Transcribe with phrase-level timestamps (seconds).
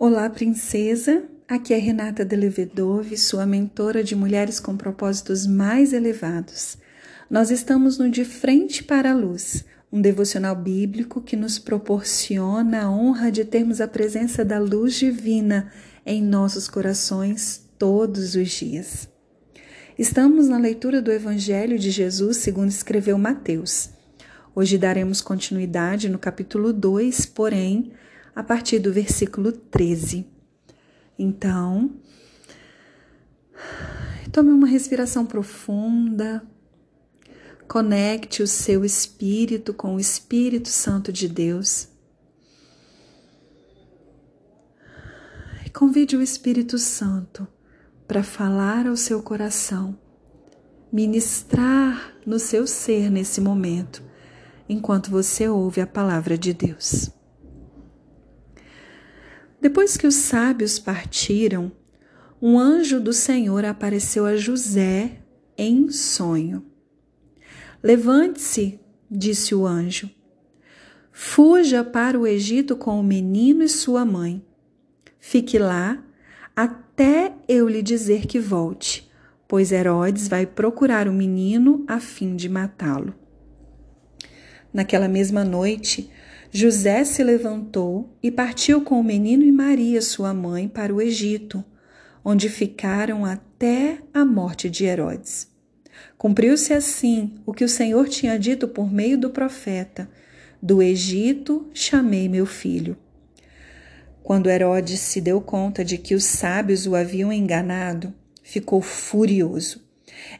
[0.00, 1.24] Olá, princesa!
[1.48, 6.78] Aqui é Renata Delevedove, sua mentora de mulheres com propósitos mais elevados.
[7.28, 12.88] Nós estamos no De Frente para a Luz, um devocional bíblico que nos proporciona a
[12.88, 15.72] honra de termos a presença da luz divina
[16.06, 19.08] em nossos corações todos os dias.
[19.98, 23.90] Estamos na leitura do Evangelho de Jesus segundo escreveu Mateus.
[24.54, 27.90] Hoje daremos continuidade no capítulo 2, porém,
[28.38, 30.24] a partir do versículo 13.
[31.18, 31.90] Então,
[34.30, 36.46] tome uma respiração profunda,
[37.66, 41.88] conecte o seu espírito com o Espírito Santo de Deus.
[45.66, 47.44] E convide o Espírito Santo
[48.06, 49.98] para falar ao seu coração,
[50.92, 54.00] ministrar no seu ser nesse momento,
[54.68, 57.17] enquanto você ouve a palavra de Deus.
[59.60, 61.72] Depois que os sábios partiram,
[62.40, 65.18] um anjo do Senhor apareceu a José
[65.56, 66.64] em sonho.
[67.82, 70.10] Levante-se, disse o anjo.
[71.10, 74.44] Fuja para o Egito com o menino e sua mãe.
[75.18, 76.04] Fique lá
[76.54, 79.10] até eu lhe dizer que volte,
[79.48, 83.14] pois Herodes vai procurar o menino a fim de matá-lo.
[84.72, 86.10] Naquela mesma noite,
[86.50, 91.62] José se levantou e partiu com o menino e Maria, sua mãe, para o Egito,
[92.24, 95.48] onde ficaram até a morte de Herodes.
[96.16, 100.08] Cumpriu-se assim o que o Senhor tinha dito por meio do profeta:
[100.62, 102.96] Do Egito chamei meu filho.
[104.22, 108.12] Quando Herodes se deu conta de que os sábios o haviam enganado,
[108.42, 109.87] ficou furioso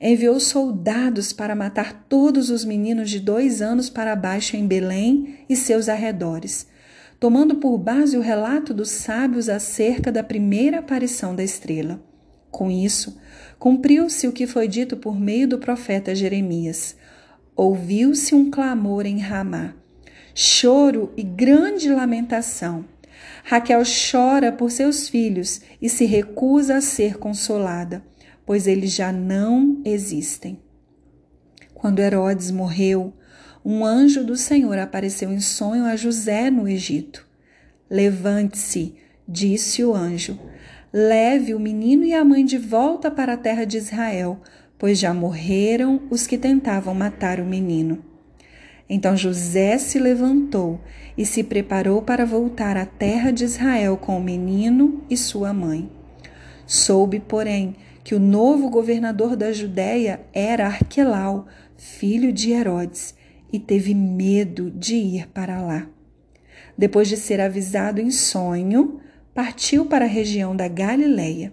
[0.00, 5.56] Enviou soldados para matar todos os meninos de dois anos para baixo em Belém e
[5.56, 6.66] seus arredores,
[7.18, 12.00] tomando por base o relato dos sábios acerca da primeira aparição da estrela.
[12.50, 13.18] Com isso,
[13.58, 16.96] cumpriu-se o que foi dito por meio do profeta Jeremias.
[17.54, 19.74] Ouviu-se um clamor em Ramá,
[20.34, 22.84] choro e grande lamentação.
[23.44, 28.02] Raquel chora por seus filhos e se recusa a ser consolada
[28.46, 30.58] pois eles já não existem.
[31.74, 33.12] Quando Herodes morreu,
[33.64, 37.26] um anjo do Senhor apareceu em sonho a José no Egito.
[37.90, 38.94] Levante-se,
[39.28, 40.38] disse o anjo,
[40.92, 44.40] leve o menino e a mãe de volta para a terra de Israel,
[44.78, 48.04] pois já morreram os que tentavam matar o menino.
[48.88, 50.80] Então José se levantou
[51.18, 55.90] e se preparou para voltar à terra de Israel com o menino e sua mãe.
[56.66, 57.74] Soube, porém,
[58.06, 63.16] que o novo governador da Judéia era Arquelau, filho de Herodes,
[63.52, 65.88] e teve medo de ir para lá.
[66.78, 69.00] Depois de ser avisado em sonho,
[69.34, 71.52] partiu para a região da Galileia.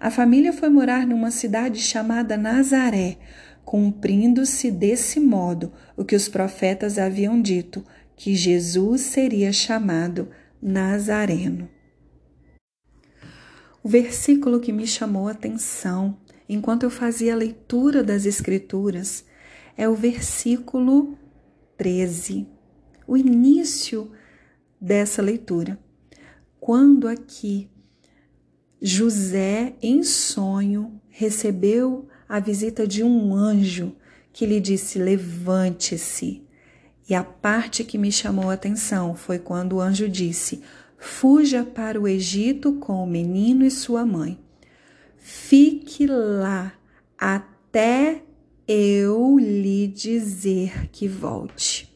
[0.00, 3.16] A família foi morar numa cidade chamada Nazaré,
[3.64, 7.84] cumprindo-se desse modo o que os profetas haviam dito,
[8.16, 10.28] que Jesus seria chamado
[10.60, 11.68] Nazareno.
[13.84, 16.16] O versículo que me chamou a atenção
[16.48, 19.26] enquanto eu fazia a leitura das Escrituras
[19.76, 21.18] é o versículo
[21.76, 22.48] 13,
[23.06, 24.10] o início
[24.80, 25.78] dessa leitura.
[26.58, 27.68] Quando aqui
[28.80, 33.94] José, em sonho, recebeu a visita de um anjo
[34.32, 36.42] que lhe disse: Levante-se.
[37.06, 40.62] E a parte que me chamou a atenção foi quando o anjo disse:
[40.98, 44.38] Fuja para o Egito com o menino e sua mãe.
[45.18, 46.74] Fique lá
[47.18, 48.22] até
[48.66, 51.92] eu lhe dizer que volte.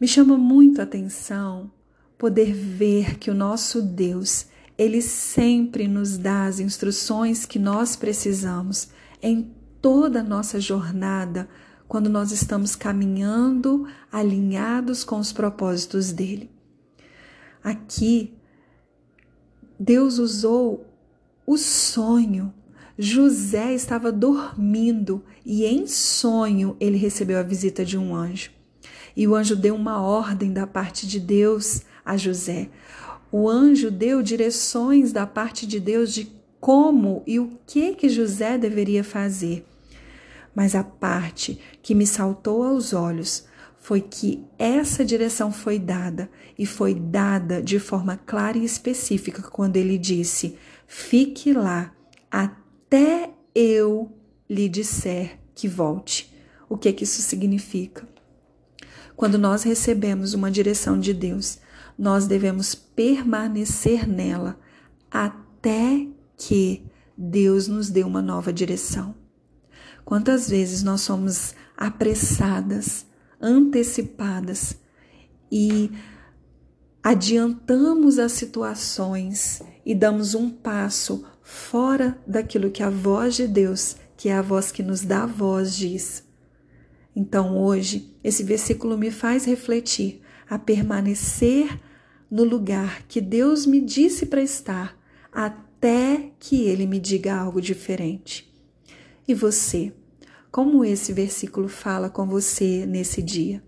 [0.00, 1.70] Me chama muito a atenção
[2.18, 4.46] poder ver que o nosso Deus,
[4.78, 8.88] ele sempre nos dá as instruções que nós precisamos
[9.20, 11.48] em toda a nossa jornada,
[11.88, 16.48] quando nós estamos caminhando alinhados com os propósitos dele.
[17.62, 18.34] Aqui,
[19.78, 20.86] Deus usou
[21.46, 22.52] o sonho.
[22.98, 28.50] José estava dormindo e, em sonho, ele recebeu a visita de um anjo.
[29.16, 32.68] E o anjo deu uma ordem da parte de Deus a José.
[33.30, 38.56] O anjo deu direções da parte de Deus de como e o que que José
[38.56, 39.66] deveria fazer.
[40.54, 43.46] Mas a parte que me saltou aos olhos
[43.82, 49.76] foi que essa direção foi dada e foi dada de forma clara e específica quando
[49.76, 50.56] ele disse:
[50.86, 51.92] Fique lá
[52.30, 54.16] até eu
[54.48, 56.32] lhe disser que volte.
[56.68, 58.08] O que que isso significa?
[59.16, 61.58] Quando nós recebemos uma direção de Deus,
[61.98, 64.60] nós devemos permanecer nela
[65.10, 66.06] até
[66.36, 66.86] que
[67.18, 69.12] Deus nos dê uma nova direção.
[70.04, 73.10] Quantas vezes nós somos apressadas,
[73.42, 74.76] antecipadas
[75.50, 75.90] e
[77.02, 84.28] adiantamos as situações e damos um passo fora daquilo que a voz de Deus, que
[84.28, 86.24] é a voz que nos dá a voz, diz.
[87.14, 91.80] Então hoje, esse versículo me faz refletir a permanecer
[92.30, 94.96] no lugar que Deus me disse para estar,
[95.30, 98.50] até que Ele me diga algo diferente.
[99.26, 99.92] E você?
[100.52, 103.64] Como esse versículo fala com você nesse dia?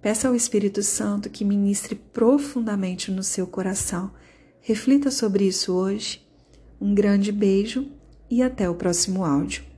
[0.00, 4.12] Peça ao Espírito Santo que ministre profundamente no seu coração.
[4.60, 6.24] Reflita sobre isso hoje.
[6.80, 7.90] Um grande beijo
[8.30, 9.71] e até o próximo áudio.